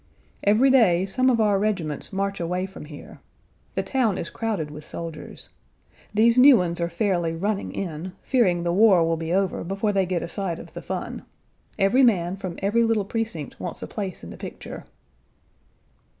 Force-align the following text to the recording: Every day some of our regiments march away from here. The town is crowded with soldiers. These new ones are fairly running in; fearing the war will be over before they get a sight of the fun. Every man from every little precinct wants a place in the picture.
Every 0.43 0.71
day 0.71 1.05
some 1.05 1.29
of 1.29 1.39
our 1.39 1.59
regiments 1.59 2.11
march 2.11 2.39
away 2.39 2.65
from 2.65 2.85
here. 2.85 3.19
The 3.75 3.83
town 3.83 4.17
is 4.17 4.31
crowded 4.31 4.71
with 4.71 4.83
soldiers. 4.83 5.49
These 6.11 6.39
new 6.39 6.57
ones 6.57 6.81
are 6.81 6.89
fairly 6.89 7.35
running 7.35 7.71
in; 7.71 8.13
fearing 8.23 8.63
the 8.63 8.73
war 8.73 9.05
will 9.07 9.15
be 9.15 9.31
over 9.31 9.63
before 9.63 9.93
they 9.93 10.07
get 10.07 10.23
a 10.23 10.27
sight 10.27 10.57
of 10.57 10.73
the 10.73 10.81
fun. 10.81 11.23
Every 11.77 12.01
man 12.01 12.35
from 12.35 12.57
every 12.63 12.81
little 12.83 13.05
precinct 13.05 13.59
wants 13.59 13.83
a 13.83 13.87
place 13.87 14.23
in 14.23 14.31
the 14.31 14.37
picture. 14.37 14.85